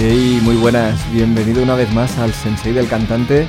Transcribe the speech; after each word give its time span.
Hey, 0.00 0.38
muy 0.44 0.54
buenas, 0.54 1.12
bienvenido 1.12 1.60
una 1.60 1.74
vez 1.74 1.92
más 1.92 2.18
al 2.18 2.32
Sensei 2.32 2.72
del 2.72 2.86
Cantante. 2.86 3.48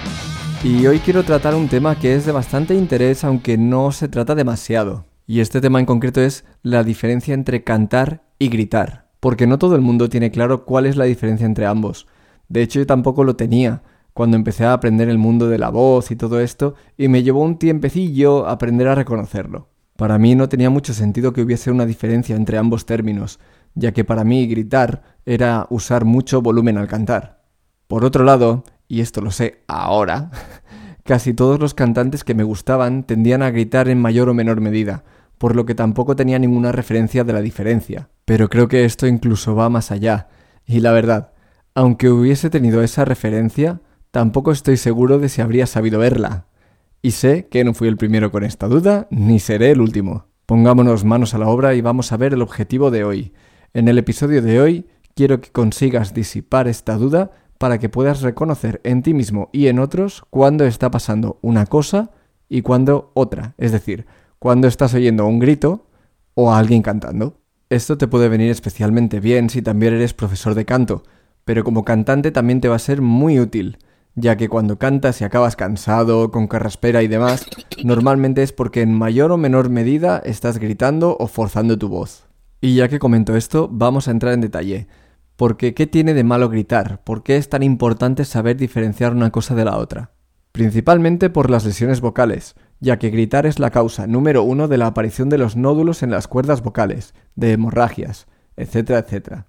Y 0.64 0.88
hoy 0.88 0.98
quiero 0.98 1.22
tratar 1.22 1.54
un 1.54 1.68
tema 1.68 2.00
que 2.00 2.16
es 2.16 2.26
de 2.26 2.32
bastante 2.32 2.74
interés, 2.74 3.24
aunque 3.24 3.56
no 3.56 3.92
se 3.92 4.08
trata 4.08 4.34
demasiado. 4.34 5.06
Y 5.28 5.42
este 5.42 5.62
tema 5.62 5.80
en 5.80 5.86
concreto 5.86 6.22
es 6.22 6.46
la 6.64 6.84
diferencia 6.84 7.36
entre 7.36 7.64
cantar 7.64 8.24
y 8.40 8.50
gritar. 8.50 9.12
Porque 9.20 9.46
no 9.46 9.60
todo 9.60 9.76
el 9.76 9.84
mundo 9.84 10.10
tiene 10.10 10.32
claro 10.32 10.66
cuál 10.66 10.88
es 10.88 10.96
la 10.96 11.06
diferencia 11.06 11.46
entre 11.46 11.68
ambos. 11.68 12.08
De 12.48 12.64
hecho, 12.64 12.80
yo 12.80 12.88
tampoco 12.88 13.24
lo 13.24 13.36
tenía 13.36 13.84
cuando 14.14 14.36
empecé 14.36 14.66
a 14.66 14.74
aprender 14.74 15.08
el 15.08 15.20
mundo 15.20 15.50
de 15.50 15.60
la 15.60 15.70
voz 15.70 16.10
y 16.10 16.16
todo 16.16 16.40
esto, 16.40 16.74
y 16.98 17.10
me 17.10 17.22
llevó 17.22 17.44
un 17.44 17.60
tiempecillo 17.60 18.48
aprender 18.48 18.88
a 18.88 18.96
reconocerlo. 18.96 19.68
Para 19.98 20.18
mí 20.18 20.34
no 20.34 20.50
tenía 20.50 20.72
mucho 20.72 20.94
sentido 20.94 21.32
que 21.32 21.42
hubiese 21.42 21.70
una 21.70 21.86
diferencia 21.86 22.36
entre 22.36 22.58
ambos 22.58 22.88
términos, 22.88 23.40
ya 23.80 23.94
que 23.94 24.04
para 24.04 24.24
mí 24.24 24.46
gritar 24.48 25.04
era 25.26 25.66
usar 25.70 26.06
mucho 26.06 26.42
volumen 26.42 26.78
al 26.78 26.88
cantar. 26.88 27.44
Por 27.88 28.06
otro 28.06 28.24
lado, 28.24 28.64
y 28.88 29.02
esto 29.02 29.22
lo 29.22 29.32
sé 29.32 29.64
ahora, 29.68 30.32
casi 31.04 31.34
todos 31.34 31.60
los 31.60 31.74
cantantes 31.74 32.24
que 32.24 32.36
me 32.36 32.44
gustaban 32.44 33.04
tendían 33.04 33.42
a 33.42 33.52
gritar 33.52 33.90
en 33.90 34.02
mayor 34.02 34.30
o 34.30 34.34
menor 34.34 34.62
medida, 34.62 35.04
por 35.38 35.56
lo 35.56 35.66
que 35.66 35.76
tampoco 35.76 36.16
tenía 36.16 36.38
ninguna 36.38 36.72
referencia 36.72 37.24
de 37.24 37.34
la 37.34 37.42
diferencia. 37.42 38.10
Pero 38.26 38.50
creo 38.50 38.68
que 38.68 38.86
esto 38.86 39.08
incluso 39.08 39.56
va 39.56 39.70
más 39.70 39.92
allá, 39.92 40.28
y 40.66 40.82
la 40.82 40.92
verdad, 40.92 41.32
aunque 41.74 42.10
hubiese 42.10 42.50
tenido 42.50 42.84
esa 42.84 43.06
referencia, 43.06 43.82
tampoco 44.12 44.52
estoy 44.52 44.78
seguro 44.78 45.18
de 45.18 45.30
si 45.30 45.42
habría 45.42 45.66
sabido 45.66 46.00
verla. 46.00 46.46
Y 47.02 47.12
sé 47.12 47.48
que 47.48 47.64
no 47.64 47.74
fui 47.74 47.88
el 47.88 47.98
primero 47.98 48.32
con 48.32 48.44
esta 48.44 48.68
duda, 48.68 49.08
ni 49.10 49.40
seré 49.40 49.72
el 49.72 49.80
último. 49.80 50.26
Pongámonos 50.46 51.06
manos 51.06 51.34
a 51.34 51.38
la 51.38 51.48
obra 51.48 51.76
y 51.76 51.82
vamos 51.82 52.12
a 52.12 52.18
ver 52.18 52.34
el 52.34 52.42
objetivo 52.42 52.92
de 52.92 53.04
hoy, 53.04 53.34
en 53.74 53.88
el 53.88 53.98
episodio 53.98 54.42
de 54.42 54.60
hoy 54.60 54.88
quiero 55.16 55.42
que 55.42 55.52
consigas 55.52 56.14
disipar 56.14 56.68
esta 56.68 56.96
duda 56.96 57.32
para 57.58 57.78
que 57.78 57.90
puedas 57.90 58.22
reconocer 58.22 58.82
en 58.84 59.04
ti 59.04 59.14
mismo 59.14 59.50
y 59.52 59.68
en 59.68 59.80
otros 59.80 60.24
cuándo 60.30 60.66
está 60.66 60.90
pasando 60.90 61.40
una 61.42 61.66
cosa 61.66 62.12
y 62.48 62.62
cuándo 62.62 63.12
otra, 63.14 63.54
es 63.58 63.72
decir, 63.72 64.08
cuando 64.40 64.68
estás 64.68 64.94
oyendo 64.94 65.26
un 65.26 65.40
grito 65.40 65.86
o 66.34 66.52
a 66.52 66.58
alguien 66.58 66.82
cantando. 66.82 67.42
Esto 67.70 67.98
te 67.98 68.08
puede 68.08 68.30
venir 68.30 68.50
especialmente 68.50 69.20
bien 69.20 69.50
si 69.50 69.62
también 69.62 69.94
eres 69.94 70.14
profesor 70.14 70.56
de 70.56 70.66
canto, 70.66 71.04
pero 71.46 71.64
como 71.64 71.86
cantante 71.86 72.32
también 72.32 72.62
te 72.62 72.70
va 72.70 72.76
a 72.76 72.80
ser 72.80 73.02
muy 73.02 73.40
útil, 73.40 73.78
ya 74.16 74.38
que 74.38 74.50
cuando 74.50 74.80
cantas 74.80 75.22
y 75.22 75.26
acabas 75.26 75.56
cansado, 75.56 76.32
con 76.32 76.48
carraspera 76.48 77.04
y 77.04 77.08
demás, 77.08 77.46
normalmente 77.84 78.42
es 78.42 78.54
porque 78.54 78.82
en 78.82 78.94
mayor 78.94 79.32
o 79.32 79.38
menor 79.38 79.70
medida 79.70 80.18
estás 80.18 80.58
gritando 80.58 81.16
o 81.20 81.28
forzando 81.28 81.78
tu 81.78 81.90
voz. 81.90 82.29
Y 82.62 82.76
ya 82.76 82.90
que 82.90 83.00
comento 83.00 83.36
esto, 83.36 83.70
vamos 83.72 84.08
a 84.08 84.12
entrar 84.12 84.34
en 84.34 84.42
detalle. 84.42 84.88
Porque 85.36 85.74
¿qué 85.74 85.88
tiene 85.88 86.14
de 86.14 86.26
malo 86.26 86.50
gritar? 86.50 87.02
¿Por 87.04 87.24
qué 87.24 87.38
es 87.38 87.48
tan 87.48 87.64
importante 87.64 88.26
saber 88.26 88.58
diferenciar 88.58 89.14
una 89.14 89.32
cosa 89.32 89.56
de 89.56 89.64
la 89.64 89.78
otra? 89.78 90.12
Principalmente 90.52 91.30
por 91.30 91.50
las 91.50 91.64
lesiones 91.64 92.02
vocales, 92.02 92.56
ya 92.82 93.00
que 93.00 93.10
gritar 93.10 93.46
es 93.46 93.60
la 93.60 93.70
causa 93.70 94.08
número 94.08 94.44
uno 94.44 94.68
de 94.68 94.78
la 94.78 94.88
aparición 94.88 95.30
de 95.30 95.38
los 95.38 95.56
nódulos 95.56 96.04
en 96.04 96.12
las 96.12 96.28
cuerdas 96.28 96.62
vocales, 96.62 97.14
de 97.36 97.54
hemorragias, 97.54 98.28
etcétera, 98.58 99.00
etcétera. 99.00 99.46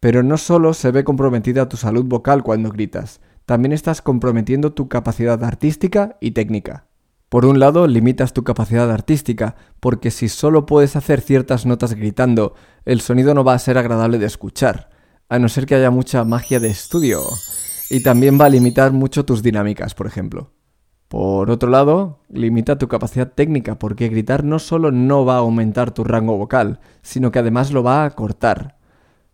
Pero 0.00 0.22
no 0.22 0.36
solo 0.36 0.74
se 0.74 0.90
ve 0.90 1.04
comprometida 1.04 1.68
tu 1.68 1.78
salud 1.78 2.04
vocal 2.04 2.42
cuando 2.42 2.70
gritas, 2.70 3.20
también 3.46 3.72
estás 3.72 4.02
comprometiendo 4.02 4.72
tu 4.72 4.88
capacidad 4.88 5.42
artística 5.42 6.16
y 6.20 6.32
técnica. 6.32 6.86
Por 7.32 7.46
un 7.46 7.58
lado, 7.58 7.86
limitas 7.86 8.34
tu 8.34 8.44
capacidad 8.44 8.90
artística, 8.90 9.56
porque 9.80 10.10
si 10.10 10.28
solo 10.28 10.66
puedes 10.66 10.96
hacer 10.96 11.22
ciertas 11.22 11.64
notas 11.64 11.94
gritando, 11.94 12.54
el 12.84 13.00
sonido 13.00 13.32
no 13.32 13.42
va 13.42 13.54
a 13.54 13.58
ser 13.58 13.78
agradable 13.78 14.18
de 14.18 14.26
escuchar, 14.26 14.90
a 15.30 15.38
no 15.38 15.48
ser 15.48 15.64
que 15.64 15.74
haya 15.74 15.90
mucha 15.90 16.24
magia 16.24 16.60
de 16.60 16.68
estudio. 16.68 17.22
Y 17.88 18.02
también 18.02 18.38
va 18.38 18.44
a 18.44 18.50
limitar 18.50 18.92
mucho 18.92 19.24
tus 19.24 19.42
dinámicas, 19.42 19.94
por 19.94 20.06
ejemplo. 20.06 20.52
Por 21.08 21.50
otro 21.50 21.70
lado, 21.70 22.20
limita 22.28 22.76
tu 22.76 22.86
capacidad 22.86 23.32
técnica, 23.32 23.78
porque 23.78 24.10
gritar 24.10 24.44
no 24.44 24.58
solo 24.58 24.90
no 24.90 25.24
va 25.24 25.36
a 25.36 25.38
aumentar 25.38 25.90
tu 25.90 26.04
rango 26.04 26.36
vocal, 26.36 26.80
sino 27.00 27.32
que 27.32 27.38
además 27.38 27.72
lo 27.72 27.82
va 27.82 28.04
a 28.04 28.10
cortar. 28.10 28.76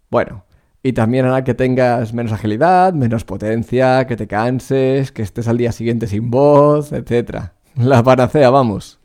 Bueno, 0.09 0.45
y 0.85 0.93
también 0.93 1.27
hará 1.27 1.43
que 1.43 1.55
tengas 1.55 2.15
menos 2.15 2.31
agilidad, 2.31 2.93
menos 2.93 3.25
potencia, 3.25 4.07
que 4.07 4.17
te 4.17 4.29
canses, 4.29 5.11
que 5.11 5.23
estés 5.23 5.49
al 5.49 5.59
día 5.59 5.73
siguiente 5.73 6.07
sin 6.07 6.31
voz, 6.31 6.93
etc. 6.93 7.58
La 7.79 8.03
panacea, 8.03 8.51
vamos. 8.51 8.99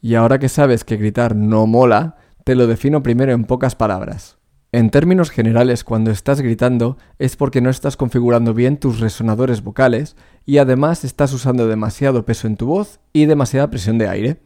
Y 0.00 0.14
ahora 0.14 0.38
que 0.38 0.48
sabes 0.48 0.82
que 0.82 0.96
gritar 0.96 1.36
no 1.36 1.66
mola, 1.66 2.16
te 2.44 2.54
lo 2.54 2.66
defino 2.66 3.02
primero 3.02 3.32
en 3.32 3.44
pocas 3.44 3.74
palabras. 3.74 4.38
En 4.72 4.88
términos 4.88 5.28
generales, 5.28 5.84
cuando 5.84 6.10
estás 6.10 6.40
gritando 6.40 6.96
es 7.18 7.36
porque 7.36 7.60
no 7.60 7.68
estás 7.68 7.98
configurando 7.98 8.54
bien 8.54 8.78
tus 8.78 8.98
resonadores 9.00 9.62
vocales 9.62 10.16
y 10.46 10.56
además 10.56 11.04
estás 11.04 11.34
usando 11.34 11.68
demasiado 11.68 12.24
peso 12.24 12.46
en 12.46 12.56
tu 12.56 12.64
voz 12.64 12.98
y 13.12 13.26
demasiada 13.26 13.68
presión 13.68 13.98
de 13.98 14.08
aire. 14.08 14.40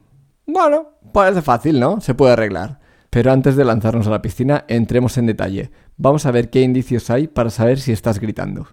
Bueno, 0.45 0.89
parece 1.13 1.41
fácil, 1.41 1.79
¿no? 1.79 2.01
Se 2.01 2.15
puede 2.15 2.33
arreglar. 2.33 2.81
Pero 3.11 3.31
antes 3.31 3.55
de 3.55 3.65
lanzarnos 3.65 4.09
a 4.09 4.11
la 4.11 4.23
piscina, 4.23 4.65
entremos 4.67 5.17
en 5.19 5.27
detalle. 5.27 5.71
Vamos 5.97 6.27
a 6.27 6.33
ver 6.33 6.51
qué 6.51 6.63
indicios 6.63 7.11
hay 7.11 7.29
para 7.29 7.51
saber 7.51 7.79
si 7.79 7.93
estás 7.93 8.19
gritando. 8.19 8.67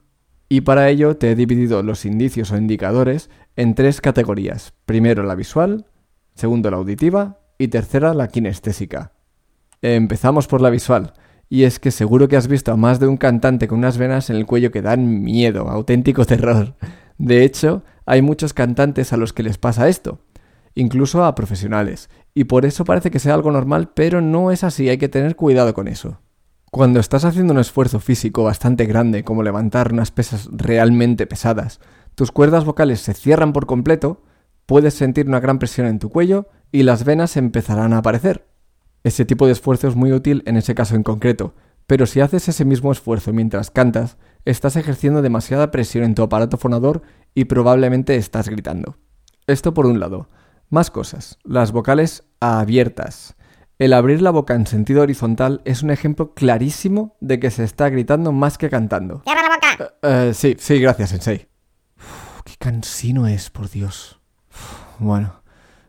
Y 0.47 0.61
para 0.61 0.89
ello 0.89 1.17
te 1.17 1.31
he 1.31 1.35
dividido 1.35 1.81
los 1.83 2.05
indicios 2.05 2.51
o 2.51 2.57
indicadores 2.57 3.29
en 3.55 3.73
tres 3.73 4.01
categorías. 4.01 4.73
Primero 4.85 5.23
la 5.23 5.35
visual, 5.35 5.85
segundo 6.35 6.69
la 6.69 6.77
auditiva 6.77 7.39
y 7.57 7.69
tercera 7.69 8.13
la 8.13 8.27
kinestésica. 8.27 9.13
Empezamos 9.81 10.47
por 10.47 10.61
la 10.61 10.69
visual. 10.69 11.13
Y 11.49 11.63
es 11.63 11.79
que 11.79 11.91
seguro 11.91 12.27
que 12.27 12.37
has 12.37 12.47
visto 12.47 12.71
a 12.71 12.77
más 12.77 12.99
de 12.99 13.07
un 13.07 13.17
cantante 13.17 13.67
con 13.67 13.79
unas 13.79 13.97
venas 13.97 14.29
en 14.29 14.35
el 14.35 14.45
cuello 14.45 14.71
que 14.71 14.81
dan 14.81 15.21
miedo, 15.21 15.69
auténtico 15.69 16.25
terror. 16.25 16.75
De 17.17 17.43
hecho, 17.43 17.83
hay 18.05 18.21
muchos 18.21 18.53
cantantes 18.53 19.13
a 19.13 19.17
los 19.17 19.31
que 19.31 19.43
les 19.43 19.57
pasa 19.57 19.87
esto, 19.87 20.19
incluso 20.73 21.23
a 21.23 21.35
profesionales, 21.35 22.09
y 22.33 22.45
por 22.45 22.65
eso 22.65 22.83
parece 22.83 23.11
que 23.11 23.19
sea 23.19 23.33
algo 23.33 23.51
normal, 23.51 23.91
pero 23.93 24.21
no 24.21 24.51
es 24.51 24.63
así, 24.63 24.89
hay 24.89 24.97
que 24.97 25.09
tener 25.09 25.35
cuidado 25.35 25.73
con 25.73 25.87
eso. 25.87 26.19
Cuando 26.75 26.99
estás 26.99 27.23
haciendo 27.23 27.53
un 27.53 27.59
esfuerzo 27.59 28.01
físico 28.01 28.43
bastante 28.43 28.85
grande, 28.85 29.23
como 29.23 29.43
levantar 29.43 29.93
unas 29.93 30.11
pesas 30.11 30.49
realmente 30.51 31.25
pesadas, 31.25 31.79
tus 32.15 32.33
cuerdas 32.33 32.65
vocales 32.65 32.99
se 32.99 33.13
cierran 33.13 33.53
por 33.53 33.65
completo, 33.65 34.23
puedes 34.65 34.93
sentir 34.93 35.25
una 35.25 35.39
gran 35.39 35.57
presión 35.57 35.87
en 35.87 35.99
tu 35.99 36.09
cuello 36.09 36.49
y 36.73 36.83
las 36.83 37.05
venas 37.05 37.37
empezarán 37.37 37.93
a 37.93 37.99
aparecer. 37.99 38.49
Ese 39.05 39.23
tipo 39.23 39.45
de 39.45 39.53
esfuerzo 39.53 39.87
es 39.87 39.95
muy 39.95 40.11
útil 40.11 40.43
en 40.47 40.57
ese 40.57 40.75
caso 40.75 40.95
en 40.95 41.03
concreto, 41.03 41.55
pero 41.87 42.05
si 42.05 42.19
haces 42.19 42.49
ese 42.49 42.65
mismo 42.65 42.91
esfuerzo 42.91 43.31
mientras 43.31 43.71
cantas, 43.71 44.17
estás 44.43 44.75
ejerciendo 44.75 45.21
demasiada 45.21 45.71
presión 45.71 46.03
en 46.03 46.13
tu 46.13 46.23
aparato 46.23 46.57
fonador 46.57 47.03
y 47.33 47.45
probablemente 47.45 48.17
estás 48.17 48.49
gritando. 48.49 48.97
Esto 49.47 49.73
por 49.73 49.85
un 49.85 50.01
lado. 50.01 50.27
Más 50.69 50.91
cosas. 50.91 51.39
Las 51.45 51.71
vocales 51.71 52.25
abiertas. 52.41 53.37
El 53.77 53.91
abrir 53.91 54.21
la 54.21 54.31
boca 54.31 54.55
en 54.55 54.67
sentido 54.67 55.01
horizontal 55.01 55.61
es 55.65 55.83
un 55.83 55.91
ejemplo 55.91 56.33
clarísimo 56.33 57.17
de 57.19 57.41
que 57.41 57.51
se 57.51 57.65
está 57.65 57.89
gritando 57.89 58.31
más 58.31 58.57
que 58.57 58.69
cantando. 58.69 59.21
¡Cierra 59.25 59.41
la 59.41 59.55
boca! 59.55 59.93
Eh, 60.01 60.29
eh, 60.29 60.33
sí, 60.33 60.55
sí, 60.57 60.79
gracias, 60.79 61.09
Sensei. 61.09 61.49
qué 62.45 62.53
cansino 62.57 63.27
es, 63.27 63.49
por 63.49 63.69
Dios. 63.69 64.21
bueno, 64.97 65.41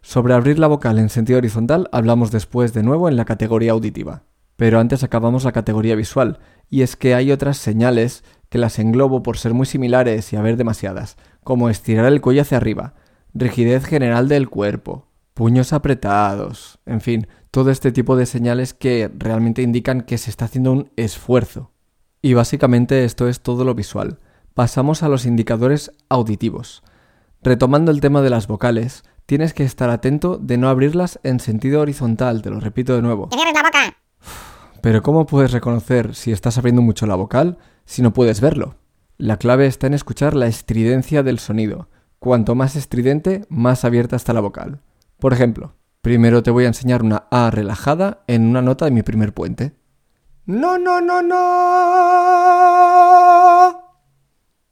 sobre 0.03 0.35
abrir 0.35 0.59
la 0.59 0.67
vocal 0.67 0.99
en 0.99 1.11
sentido 1.11 1.39
horizontal 1.39 1.89
hablamos 1.93 2.33
después 2.33 2.73
de 2.73 2.83
nuevo 2.83 3.09
en 3.09 3.15
la 3.15 3.25
categoría 3.25 3.71
auditiva. 3.71 4.25
Pero 4.57 4.81
antes 4.81 5.05
acabamos 5.05 5.45
la 5.45 5.53
categoría 5.53 5.95
visual, 5.95 6.41
y 6.69 6.83
es 6.83 6.97
que 6.97 7.15
hay 7.15 7.31
otras 7.31 7.57
señales 7.57 8.25
que 8.49 8.59
las 8.59 8.81
englobo 8.81 9.23
por 9.23 9.39
ser 9.39 9.55
muy 9.55 9.67
similares 9.67 10.33
y 10.33 10.37
haber 10.37 10.57
demasiadas, 10.57 11.17
como 11.45 11.69
estirar 11.69 12.07
el 12.07 12.21
cuello 12.21 12.43
hacia 12.43 12.57
arriba, 12.57 12.95
rigidez 13.33 13.85
general 13.85 14.29
del 14.29 14.49
cuerpo, 14.49 15.06
puños 15.37 15.75
apretados, 15.75 16.79
en 16.87 17.03
fin, 17.03 17.27
todo 17.51 17.71
este 17.71 17.93
tipo 17.93 18.17
de 18.17 18.25
señales 18.25 18.73
que 18.73 19.11
realmente 19.19 19.61
indican 19.61 20.01
que 20.01 20.17
se 20.17 20.31
está 20.31 20.47
haciendo 20.47 20.73
un 20.73 20.91
esfuerzo. 20.97 21.73
Y 22.23 22.33
básicamente 22.33 23.05
esto 23.05 23.29
es 23.29 23.43
todo 23.43 23.63
lo 23.63 23.75
visual. 23.75 24.19
Pasamos 24.55 25.03
a 25.03 25.11
los 25.11 25.27
indicadores 25.27 25.93
auditivos. 26.09 26.83
Retomando 27.43 27.91
el 27.91 28.01
tema 28.01 28.23
de 28.23 28.31
las 28.31 28.47
vocales, 28.47 29.05
tienes 29.27 29.53
que 29.53 29.65
estar 29.65 29.91
atento 29.91 30.39
de 30.39 30.57
no 30.57 30.71
abrirlas 30.71 31.21
en 31.23 31.39
sentido 31.39 31.83
horizontal, 31.83 32.41
te 32.41 32.49
lo 32.49 32.59
repito 32.59 32.97
de 32.97 33.03
nuevo. 33.03 33.29
¡Que 33.29 33.37
la 33.37 33.63
boca! 33.63 33.95
Pero 34.81 35.03
¿cómo 35.03 35.27
puedes 35.27 35.53
reconocer 35.53 36.15
si 36.15 36.33
estás 36.33 36.57
abriendo 36.57 36.81
mucho 36.81 37.05
la 37.05 37.15
vocal 37.15 37.59
si 37.85 38.01
no 38.01 38.15
puedes 38.15 38.41
verlo? 38.41 38.77
La 39.19 39.37
clave 39.37 39.67
está 39.67 39.87
en 39.87 39.93
escuchar 39.93 40.35
la 40.35 40.47
estridencia 40.47 41.23
del 41.23 41.41
sonido. 41.41 41.91
Cuanto 42.21 42.55
más 42.55 42.75
estridente, 42.75 43.45
más 43.51 43.85
abierta 43.85 44.17
está 44.17 44.33
la 44.33 44.41
vocal. 44.41 44.81
Por 45.19 45.33
ejemplo, 45.33 45.75
primero 46.03 46.43
te 46.43 46.51
voy 46.51 46.65
a 46.65 46.69
enseñar 46.69 47.03
una 47.03 47.27
A 47.31 47.51
relajada 47.51 48.23
en 48.27 48.47
una 48.47 48.63
nota 48.63 48.85
de 48.85 48.91
mi 48.91 49.03
primer 49.03 49.33
puente. 49.33 49.75
No, 50.45 50.79
no, 50.79 51.01
no, 51.01 51.23
no. 51.23 51.37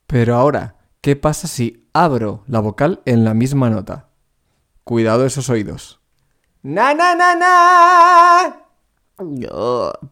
Pero 0.07 0.37
ahora, 0.37 0.77
¿qué 1.01 1.17
pasa 1.17 1.49
si 1.49 1.89
abro 1.93 2.45
la 2.47 2.61
vocal 2.61 3.03
en 3.07 3.25
la 3.25 3.35
misma 3.35 3.71
nota? 3.71 4.11
Cuidado 4.85 5.27
esos 5.27 5.49
oídos. 5.51 6.01
Na, 6.63 6.95
na, 6.95 7.15
na, 7.15 7.35
na. 7.35 8.57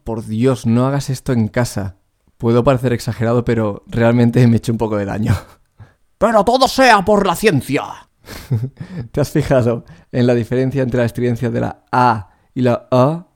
por 0.05 0.25
Dios, 0.27 0.67
no 0.67 0.87
hagas 0.87 1.11
esto 1.11 1.33
en 1.33 1.49
casa. 1.49 1.97
Puedo 2.39 2.65
parecer 2.65 2.93
exagerado, 2.93 3.45
pero 3.45 3.85
realmente 3.87 4.45
me 4.49 4.55
he 4.55 4.57
hecho 4.57 4.73
un 4.73 4.79
poco 4.79 4.97
de 4.97 5.05
daño. 5.05 5.37
Pero 6.19 6.45
todo 6.45 6.69
sea 6.69 7.05
por 7.05 7.27
la 7.27 7.37
ciencia. 7.37 8.09
¿Te 9.13 9.21
has 9.21 9.31
fijado 9.31 9.85
en 10.11 10.27
la 10.27 10.35
diferencia 10.35 10.83
entre 10.83 10.99
la 10.99 11.07
estridencia 11.07 11.51
de 11.51 11.61
la 11.61 11.85
A 11.93 12.31
y 12.55 12.63
la 12.63 12.89
A? 12.91 13.29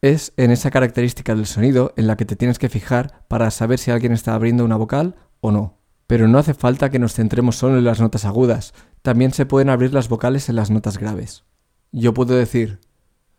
Es 0.00 0.32
en 0.36 0.50
esa 0.50 0.70
característica 0.70 1.34
del 1.34 1.46
sonido 1.46 1.92
en 1.96 2.06
la 2.08 2.16
que 2.16 2.24
te 2.24 2.34
tienes 2.34 2.58
que 2.58 2.68
fijar 2.68 3.24
para 3.28 3.50
saber 3.50 3.78
si 3.78 3.90
alguien 3.90 4.12
está 4.12 4.34
abriendo 4.34 4.64
una 4.64 4.76
vocal 4.76 5.14
o 5.40 5.52
no. 5.52 5.78
Pero 6.08 6.26
no 6.26 6.38
hace 6.38 6.54
falta 6.54 6.90
que 6.90 6.98
nos 6.98 7.14
centremos 7.14 7.56
solo 7.56 7.78
en 7.78 7.84
las 7.84 8.00
notas 8.00 8.24
agudas, 8.24 8.74
también 9.02 9.32
se 9.32 9.46
pueden 9.46 9.70
abrir 9.70 9.94
las 9.94 10.08
vocales 10.08 10.48
en 10.48 10.56
las 10.56 10.70
notas 10.70 10.98
graves. 10.98 11.44
Yo 11.92 12.12
puedo 12.14 12.34
decir 12.34 12.80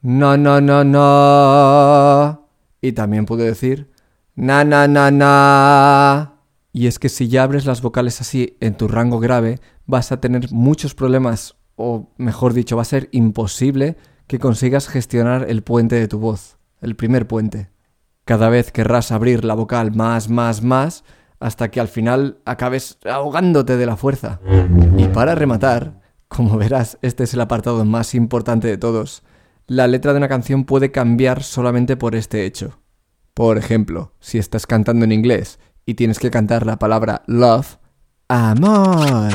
no, 0.02 0.36
no, 0.36 0.60
no, 0.60 0.84
no. 0.84 2.50
Y 2.82 2.92
también 2.92 3.26
puedo 3.26 3.44
decir 3.44 3.90
na, 4.36 4.66
na, 4.66 4.86
na, 4.88 5.12
na. 5.12 6.33
Y 6.74 6.88
es 6.88 6.98
que 6.98 7.08
si 7.08 7.28
ya 7.28 7.44
abres 7.44 7.66
las 7.66 7.84
vocales 7.84 8.20
así 8.20 8.58
en 8.60 8.76
tu 8.76 8.88
rango 8.88 9.20
grave, 9.20 9.60
vas 9.86 10.12
a 10.12 10.20
tener 10.20 10.52
muchos 10.52 10.96
problemas, 10.96 11.56
o 11.76 12.12
mejor 12.18 12.54
dicho, 12.54 12.76
va 12.76 12.82
a 12.82 12.86
ser 12.86 13.10
imposible 13.12 13.96
que 14.26 14.40
consigas 14.40 14.88
gestionar 14.88 15.46
el 15.48 15.62
puente 15.62 15.96
de 15.96 16.08
tu 16.08 16.18
voz, 16.18 16.58
el 16.82 16.96
primer 16.96 17.28
puente. 17.28 17.70
Cada 18.26 18.50
vez 18.50 18.72
querrás 18.72 19.12
abrir 19.12 19.46
la 19.46 19.54
vocal 19.54 19.94
más, 19.94 20.30
más, 20.30 20.64
más, 20.64 21.04
hasta 21.40 21.70
que 21.70 21.80
al 21.80 21.90
final 21.90 22.40
acabes 22.46 22.98
ahogándote 23.06 23.78
de 23.78 23.86
la 23.86 23.96
fuerza. 23.96 24.40
Y 24.98 25.08
para 25.10 25.36
rematar, 25.36 26.02
como 26.28 26.58
verás, 26.58 26.98
este 27.04 27.26
es 27.26 27.36
el 27.36 27.42
apartado 27.42 27.86
más 27.86 28.16
importante 28.16 28.68
de 28.68 28.78
todos, 28.80 29.22
la 29.68 29.86
letra 29.88 30.14
de 30.14 30.18
una 30.18 30.28
canción 30.28 30.64
puede 30.64 30.90
cambiar 30.90 31.44
solamente 31.44 31.98
por 31.98 32.16
este 32.16 32.46
hecho. 32.46 32.80
Por 33.36 33.58
ejemplo, 33.60 34.14
si 34.20 34.40
estás 34.40 34.66
cantando 34.66 35.06
en 35.06 35.12
inglés 35.12 35.60
y 35.86 35.96
tienes 35.96 36.20
que 36.20 36.32
cantar 36.32 36.66
la 36.66 36.80
palabra 36.80 37.24
love, 37.28 37.78
amor, 38.28 39.34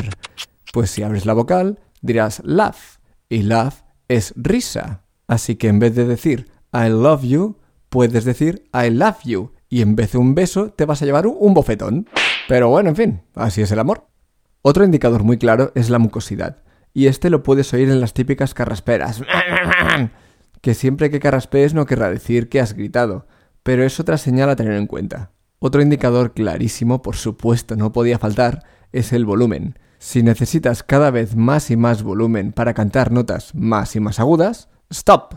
pues 0.73 0.91
si 0.91 1.03
abres 1.03 1.25
la 1.25 1.33
vocal 1.33 1.79
dirás 2.01 2.41
love 2.45 2.99
y 3.27 3.43
love 3.43 3.83
es 4.07 4.33
risa. 4.35 5.03
Así 5.27 5.55
que 5.55 5.67
en 5.67 5.79
vez 5.79 5.95
de 5.95 6.05
decir 6.05 6.49
I 6.73 6.89
love 6.89 7.23
you, 7.23 7.57
puedes 7.89 8.25
decir 8.25 8.69
I 8.73 8.89
love 8.89 9.19
you 9.23 9.51
y 9.69 9.81
en 9.81 9.95
vez 9.95 10.13
de 10.13 10.17
un 10.17 10.35
beso 10.35 10.71
te 10.71 10.85
vas 10.85 11.01
a 11.01 11.05
llevar 11.05 11.27
un 11.27 11.53
bofetón. 11.53 12.07
Pero 12.47 12.69
bueno, 12.69 12.89
en 12.89 12.95
fin, 12.95 13.21
así 13.35 13.61
es 13.61 13.71
el 13.71 13.79
amor. 13.79 14.07
Otro 14.61 14.83
indicador 14.83 15.23
muy 15.23 15.37
claro 15.37 15.71
es 15.75 15.89
la 15.89 15.99
mucosidad, 15.99 16.63
y 16.93 17.07
este 17.07 17.29
lo 17.29 17.43
puedes 17.43 17.71
oír 17.73 17.89
en 17.89 18.01
las 18.01 18.13
típicas 18.13 18.53
carrasperas. 18.53 19.21
que 20.61 20.73
siempre 20.73 21.09
que 21.09 21.19
carraspees 21.19 21.73
no 21.73 21.85
querrá 21.85 22.09
decir 22.09 22.49
que 22.49 22.59
has 22.59 22.73
gritado, 22.73 23.27
pero 23.63 23.83
es 23.83 23.99
otra 23.99 24.17
señal 24.17 24.49
a 24.49 24.55
tener 24.55 24.73
en 24.73 24.87
cuenta. 24.87 25.31
Otro 25.59 25.81
indicador 25.81 26.33
clarísimo, 26.33 27.01
por 27.01 27.17
supuesto, 27.17 27.75
no 27.75 27.91
podía 27.91 28.17
faltar, 28.17 28.63
es 28.93 29.11
el 29.11 29.25
volumen. 29.25 29.77
Si 29.97 30.23
necesitas 30.23 30.83
cada 30.83 31.11
vez 31.11 31.35
más 31.35 31.69
y 31.69 31.75
más 31.75 32.03
volumen 32.03 32.53
para 32.53 32.73
cantar 32.73 33.11
notas 33.11 33.53
más 33.53 33.95
y 33.97 33.99
más 33.99 34.19
agudas, 34.19 34.69
stop. 34.89 35.35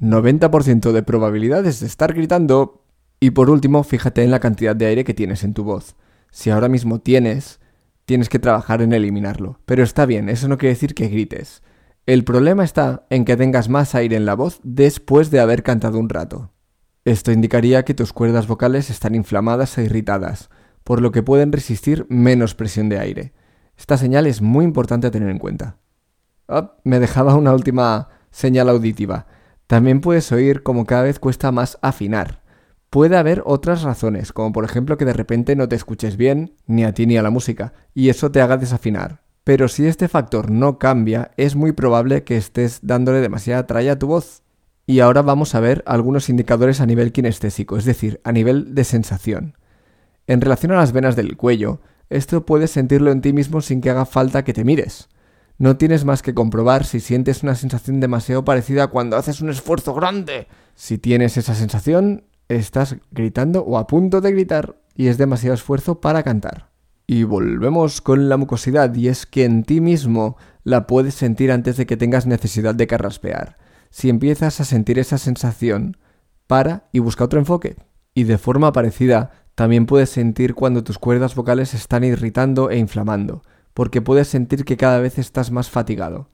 90% 0.00 0.92
de 0.92 1.02
probabilidades 1.02 1.80
de 1.80 1.86
estar 1.86 2.14
gritando. 2.14 2.84
Y 3.20 3.32
por 3.32 3.50
último, 3.50 3.84
fíjate 3.84 4.22
en 4.22 4.30
la 4.30 4.40
cantidad 4.40 4.74
de 4.74 4.86
aire 4.86 5.04
que 5.04 5.12
tienes 5.12 5.44
en 5.44 5.52
tu 5.52 5.64
voz. 5.64 5.96
Si 6.30 6.48
ahora 6.48 6.68
mismo 6.68 7.00
tienes, 7.00 7.60
tienes 8.06 8.30
que 8.30 8.38
trabajar 8.38 8.80
en 8.80 8.94
eliminarlo. 8.94 9.60
Pero 9.66 9.82
está 9.82 10.06
bien, 10.06 10.30
eso 10.30 10.48
no 10.48 10.56
quiere 10.56 10.74
decir 10.74 10.94
que 10.94 11.08
grites. 11.08 11.62
El 12.06 12.24
problema 12.24 12.64
está 12.64 13.06
en 13.10 13.26
que 13.26 13.36
tengas 13.36 13.68
más 13.68 13.94
aire 13.94 14.16
en 14.16 14.24
la 14.24 14.34
voz 14.34 14.60
después 14.62 15.30
de 15.30 15.40
haber 15.40 15.62
cantado 15.62 15.98
un 15.98 16.08
rato. 16.08 16.52
Esto 17.08 17.32
indicaría 17.32 17.86
que 17.86 17.94
tus 17.94 18.12
cuerdas 18.12 18.46
vocales 18.46 18.90
están 18.90 19.14
inflamadas 19.14 19.78
e 19.78 19.84
irritadas, 19.84 20.50
por 20.84 21.00
lo 21.00 21.10
que 21.10 21.22
pueden 21.22 21.52
resistir 21.52 22.04
menos 22.10 22.54
presión 22.54 22.90
de 22.90 22.98
aire. 22.98 23.32
Esta 23.78 23.96
señal 23.96 24.26
es 24.26 24.42
muy 24.42 24.66
importante 24.66 25.06
a 25.06 25.10
tener 25.10 25.30
en 25.30 25.38
cuenta. 25.38 25.78
Oh, 26.48 26.72
me 26.84 27.00
dejaba 27.00 27.34
una 27.34 27.54
última 27.54 28.10
señal 28.30 28.68
auditiva. 28.68 29.26
También 29.66 30.02
puedes 30.02 30.30
oír 30.32 30.62
como 30.62 30.84
cada 30.84 31.04
vez 31.04 31.18
cuesta 31.18 31.50
más 31.50 31.78
afinar. 31.80 32.42
Puede 32.90 33.16
haber 33.16 33.42
otras 33.46 33.84
razones, 33.84 34.34
como 34.34 34.52
por 34.52 34.66
ejemplo 34.66 34.98
que 34.98 35.06
de 35.06 35.14
repente 35.14 35.56
no 35.56 35.66
te 35.66 35.76
escuches 35.76 36.18
bien, 36.18 36.56
ni 36.66 36.84
a 36.84 36.92
ti 36.92 37.06
ni 37.06 37.16
a 37.16 37.22
la 37.22 37.30
música, 37.30 37.72
y 37.94 38.10
eso 38.10 38.30
te 38.30 38.42
haga 38.42 38.58
desafinar. 38.58 39.22
Pero 39.44 39.68
si 39.68 39.86
este 39.86 40.08
factor 40.08 40.50
no 40.50 40.78
cambia, 40.78 41.30
es 41.38 41.56
muy 41.56 41.72
probable 41.72 42.24
que 42.24 42.36
estés 42.36 42.80
dándole 42.82 43.22
demasiada 43.22 43.66
tralla 43.66 43.92
a 43.92 43.98
tu 43.98 44.08
voz. 44.08 44.42
Y 44.88 45.00
ahora 45.00 45.20
vamos 45.20 45.54
a 45.54 45.60
ver 45.60 45.82
algunos 45.84 46.30
indicadores 46.30 46.80
a 46.80 46.86
nivel 46.86 47.12
kinestésico, 47.12 47.76
es 47.76 47.84
decir, 47.84 48.22
a 48.24 48.32
nivel 48.32 48.74
de 48.74 48.84
sensación. 48.84 49.54
En 50.26 50.40
relación 50.40 50.72
a 50.72 50.76
las 50.76 50.92
venas 50.92 51.14
del 51.14 51.36
cuello, 51.36 51.82
esto 52.08 52.46
puedes 52.46 52.70
sentirlo 52.70 53.12
en 53.12 53.20
ti 53.20 53.34
mismo 53.34 53.60
sin 53.60 53.82
que 53.82 53.90
haga 53.90 54.06
falta 54.06 54.44
que 54.44 54.54
te 54.54 54.64
mires. 54.64 55.10
No 55.58 55.76
tienes 55.76 56.06
más 56.06 56.22
que 56.22 56.32
comprobar 56.32 56.86
si 56.86 57.00
sientes 57.00 57.42
una 57.42 57.54
sensación 57.54 58.00
demasiado 58.00 58.46
parecida 58.46 58.86
cuando 58.86 59.18
haces 59.18 59.42
un 59.42 59.50
esfuerzo 59.50 59.92
grande. 59.92 60.48
Si 60.74 60.96
tienes 60.96 61.36
esa 61.36 61.54
sensación, 61.54 62.24
estás 62.48 62.96
gritando 63.10 63.64
o 63.64 63.76
a 63.76 63.86
punto 63.86 64.22
de 64.22 64.32
gritar 64.32 64.80
y 64.94 65.08
es 65.08 65.18
demasiado 65.18 65.54
esfuerzo 65.54 66.00
para 66.00 66.22
cantar. 66.22 66.70
Y 67.06 67.24
volvemos 67.24 68.00
con 68.00 68.30
la 68.30 68.38
mucosidad 68.38 68.94
y 68.94 69.08
es 69.08 69.26
que 69.26 69.44
en 69.44 69.64
ti 69.64 69.82
mismo 69.82 70.38
la 70.64 70.86
puedes 70.86 71.12
sentir 71.12 71.52
antes 71.52 71.76
de 71.76 71.84
que 71.84 71.98
tengas 71.98 72.24
necesidad 72.24 72.74
de 72.74 72.86
carraspear 72.86 73.67
si 73.90 74.08
empiezas 74.08 74.60
a 74.60 74.64
sentir 74.64 74.98
esa 74.98 75.18
sensación, 75.18 75.96
para 76.46 76.88
y 76.92 76.98
busca 76.98 77.24
otro 77.24 77.38
enfoque. 77.38 77.76
Y 78.14 78.24
de 78.24 78.38
forma 78.38 78.72
parecida, 78.72 79.30
también 79.54 79.86
puedes 79.86 80.10
sentir 80.10 80.54
cuando 80.54 80.84
tus 80.84 80.98
cuerdas 80.98 81.34
vocales 81.34 81.70
se 81.70 81.76
están 81.76 82.04
irritando 82.04 82.70
e 82.70 82.78
inflamando, 82.78 83.42
porque 83.74 84.02
puedes 84.02 84.28
sentir 84.28 84.64
que 84.64 84.76
cada 84.76 84.98
vez 84.98 85.18
estás 85.18 85.50
más 85.50 85.70
fatigado. 85.70 86.30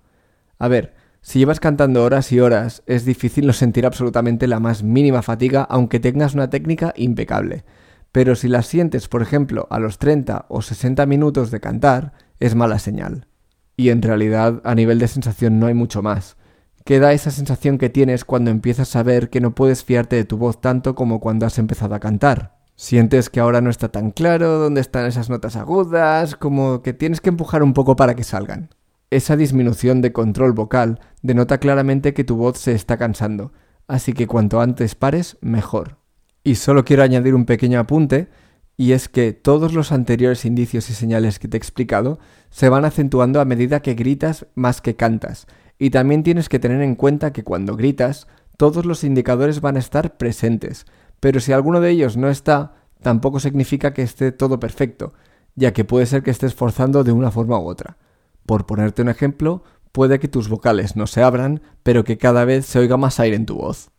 A 0.58 0.68
ver, 0.68 0.94
si 1.20 1.38
llevas 1.38 1.58
cantando 1.58 2.04
horas 2.04 2.30
y 2.32 2.40
horas, 2.40 2.82
es 2.86 3.04
difícil 3.04 3.46
no 3.46 3.52
sentir 3.52 3.86
absolutamente 3.86 4.46
la 4.46 4.60
más 4.60 4.82
mínima 4.82 5.22
fatiga 5.22 5.62
aunque 5.62 6.00
tengas 6.00 6.34
una 6.34 6.50
técnica 6.50 6.92
impecable. 6.96 7.64
Pero 8.12 8.36
si 8.36 8.46
la 8.48 8.62
sientes, 8.62 9.08
por 9.08 9.22
ejemplo, 9.22 9.66
a 9.70 9.78
los 9.78 9.98
30 9.98 10.46
o 10.48 10.62
60 10.62 11.04
minutos 11.06 11.50
de 11.50 11.60
cantar, 11.60 12.12
es 12.40 12.54
mala 12.54 12.78
señal. 12.78 13.26
Y 13.76 13.88
en 13.88 14.02
realidad, 14.02 14.60
a 14.64 14.74
nivel 14.74 14.98
de 14.98 15.08
sensación 15.08 15.58
no 15.58 15.66
hay 15.66 15.74
mucho 15.74 16.02
más 16.02 16.36
que 16.84 17.00
da 17.00 17.14
esa 17.14 17.30
sensación 17.30 17.78
que 17.78 17.88
tienes 17.88 18.26
cuando 18.26 18.50
empiezas 18.50 18.94
a 18.94 19.02
ver 19.02 19.30
que 19.30 19.40
no 19.40 19.54
puedes 19.54 19.84
fiarte 19.84 20.16
de 20.16 20.24
tu 20.24 20.36
voz 20.36 20.60
tanto 20.60 20.94
como 20.94 21.18
cuando 21.18 21.46
has 21.46 21.58
empezado 21.58 21.94
a 21.94 22.00
cantar. 22.00 22.58
Sientes 22.76 23.30
que 23.30 23.40
ahora 23.40 23.62
no 23.62 23.70
está 23.70 23.88
tan 23.88 24.10
claro 24.10 24.58
dónde 24.58 24.82
están 24.82 25.06
esas 25.06 25.30
notas 25.30 25.56
agudas, 25.56 26.36
como 26.36 26.82
que 26.82 26.92
tienes 26.92 27.22
que 27.22 27.30
empujar 27.30 27.62
un 27.62 27.72
poco 27.72 27.96
para 27.96 28.14
que 28.14 28.24
salgan. 28.24 28.68
Esa 29.10 29.36
disminución 29.36 30.02
de 30.02 30.12
control 30.12 30.52
vocal 30.52 31.00
denota 31.22 31.58
claramente 31.58 32.12
que 32.12 32.24
tu 32.24 32.36
voz 32.36 32.58
se 32.58 32.72
está 32.72 32.98
cansando, 32.98 33.52
así 33.86 34.12
que 34.12 34.26
cuanto 34.26 34.60
antes 34.60 34.94
pares, 34.94 35.38
mejor. 35.40 35.98
Y 36.42 36.56
solo 36.56 36.84
quiero 36.84 37.02
añadir 37.02 37.34
un 37.34 37.46
pequeño 37.46 37.80
apunte, 37.80 38.28
y 38.76 38.92
es 38.92 39.08
que 39.08 39.32
todos 39.32 39.72
los 39.72 39.92
anteriores 39.92 40.44
indicios 40.44 40.90
y 40.90 40.94
señales 40.94 41.38
que 41.38 41.48
te 41.48 41.56
he 41.56 41.58
explicado 41.58 42.18
se 42.50 42.68
van 42.68 42.84
acentuando 42.84 43.40
a 43.40 43.44
medida 43.44 43.80
que 43.80 43.94
gritas 43.94 44.46
más 44.56 44.80
que 44.80 44.96
cantas, 44.96 45.46
y 45.78 45.90
también 45.90 46.22
tienes 46.22 46.48
que 46.48 46.58
tener 46.58 46.82
en 46.82 46.94
cuenta 46.94 47.32
que 47.32 47.44
cuando 47.44 47.76
gritas, 47.76 48.26
todos 48.56 48.86
los 48.86 49.04
indicadores 49.04 49.60
van 49.60 49.76
a 49.76 49.80
estar 49.80 50.16
presentes, 50.16 50.86
pero 51.20 51.40
si 51.40 51.52
alguno 51.52 51.80
de 51.80 51.90
ellos 51.90 52.16
no 52.16 52.28
está, 52.28 52.74
tampoco 53.02 53.40
significa 53.40 53.92
que 53.92 54.02
esté 54.02 54.32
todo 54.32 54.60
perfecto, 54.60 55.14
ya 55.54 55.72
que 55.72 55.84
puede 55.84 56.06
ser 56.06 56.22
que 56.22 56.30
estés 56.30 56.54
forzando 56.54 57.04
de 57.04 57.12
una 57.12 57.30
forma 57.30 57.58
u 57.58 57.66
otra. 57.66 57.96
Por 58.46 58.66
ponerte 58.66 59.02
un 59.02 59.08
ejemplo, 59.08 59.62
puede 59.92 60.18
que 60.18 60.28
tus 60.28 60.48
vocales 60.48 60.96
no 60.96 61.06
se 61.06 61.22
abran, 61.22 61.62
pero 61.82 62.04
que 62.04 62.18
cada 62.18 62.44
vez 62.44 62.66
se 62.66 62.78
oiga 62.78 62.96
más 62.96 63.20
aire 63.20 63.36
en 63.36 63.46
tu 63.46 63.56
voz. 63.56 63.90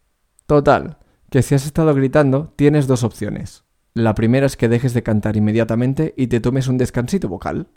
Total, 0.46 0.98
que 1.30 1.42
si 1.42 1.56
has 1.56 1.66
estado 1.66 1.94
gritando, 1.94 2.54
tienes 2.56 2.88
dos 2.88 3.04
opciones. 3.04 3.64
La 3.94 4.14
primera 4.14 4.46
es 4.46 4.58
que 4.58 4.70
dejes 4.70 4.94
de 4.94 5.04
cantar 5.04 5.38
inmediatamente 5.38 6.14
y 6.18 6.28
te 6.28 6.42
tomes 6.42 6.68
un 6.68 6.78
descansito 6.78 7.30
vocal. 7.30 7.70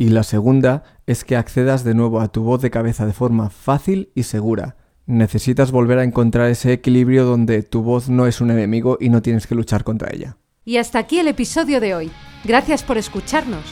Y 0.00 0.10
la 0.10 0.22
segunda 0.22 0.84
es 1.06 1.24
que 1.24 1.36
accedas 1.36 1.82
de 1.82 1.92
nuevo 1.92 2.20
a 2.20 2.28
tu 2.28 2.44
voz 2.44 2.62
de 2.62 2.70
cabeza 2.70 3.04
de 3.04 3.12
forma 3.12 3.50
fácil 3.50 4.12
y 4.14 4.22
segura. 4.22 4.76
Necesitas 5.06 5.72
volver 5.72 5.98
a 5.98 6.04
encontrar 6.04 6.48
ese 6.50 6.72
equilibrio 6.72 7.24
donde 7.24 7.64
tu 7.64 7.82
voz 7.82 8.08
no 8.08 8.28
es 8.28 8.40
un 8.40 8.52
enemigo 8.52 8.96
y 9.00 9.08
no 9.08 9.22
tienes 9.22 9.48
que 9.48 9.56
luchar 9.56 9.82
contra 9.82 10.14
ella. 10.14 10.36
Y 10.64 10.76
hasta 10.76 11.00
aquí 11.00 11.18
el 11.18 11.26
episodio 11.26 11.80
de 11.80 11.96
hoy. 11.96 12.12
Gracias 12.44 12.84
por 12.84 12.96
escucharnos. 12.96 13.64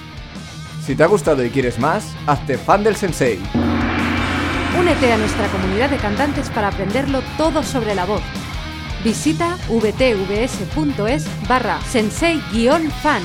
Si 0.84 0.96
te 0.96 1.04
ha 1.04 1.06
gustado 1.06 1.44
y 1.44 1.50
quieres 1.50 1.78
más, 1.78 2.12
hazte 2.26 2.58
fan 2.58 2.82
del 2.82 2.96
sensei. 2.96 3.38
Únete 4.80 5.12
a 5.12 5.18
nuestra 5.18 5.46
comunidad 5.48 5.90
de 5.90 5.98
cantantes 5.98 6.50
para 6.50 6.68
aprenderlo 6.68 7.20
todo 7.38 7.62
sobre 7.62 7.94
la 7.94 8.04
voz. 8.04 8.22
Visita 9.04 9.56
vtvs.es 9.68 11.26
barra 11.48 11.80
sensei-fan 11.82 13.22